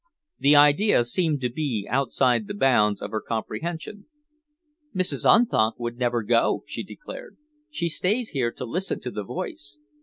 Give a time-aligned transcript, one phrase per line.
[0.39, 4.07] The idea seemed to be outside the bounds of her comprehension.
[4.95, 5.31] "Mrs.
[5.31, 7.37] Unthank would never go," she declared.
[7.69, 9.77] "She stays here to listen to the voice.